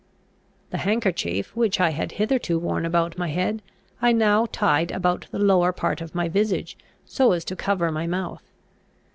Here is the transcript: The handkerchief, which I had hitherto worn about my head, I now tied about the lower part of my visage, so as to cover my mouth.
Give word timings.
The 0.71 0.79
handkerchief, 0.79 1.55
which 1.55 1.79
I 1.79 1.91
had 1.91 2.13
hitherto 2.13 2.57
worn 2.57 2.87
about 2.87 3.19
my 3.19 3.27
head, 3.27 3.61
I 4.01 4.13
now 4.13 4.47
tied 4.51 4.89
about 4.89 5.27
the 5.29 5.37
lower 5.37 5.71
part 5.71 6.01
of 6.01 6.15
my 6.15 6.27
visage, 6.27 6.75
so 7.05 7.33
as 7.33 7.45
to 7.45 7.55
cover 7.55 7.91
my 7.91 8.07
mouth. 8.07 8.41